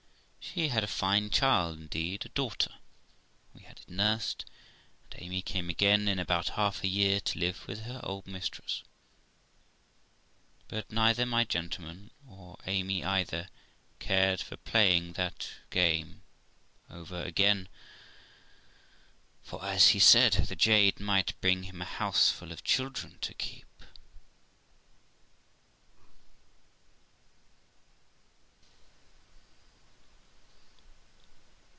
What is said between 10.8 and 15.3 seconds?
neither my gentleman, or Amy either, cared for playing